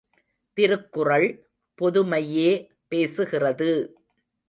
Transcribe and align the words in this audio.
திருக்குறள், 0.57 1.27
பொதுமையே 1.79 2.49
பேசுகிறது! 2.91 3.71